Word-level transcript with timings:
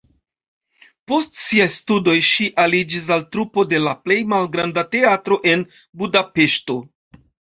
Post 1.09 1.35
siaj 1.39 1.67
studoj 1.75 2.15
ŝi 2.29 2.47
aliĝis 2.63 3.05
al 3.17 3.25
trupo 3.37 3.65
de 3.73 3.81
la 3.83 3.93
plej 4.07 4.17
malgranda 4.33 4.85
teatro 4.97 5.39
en 5.53 5.67
Budapeŝto. 6.03 6.79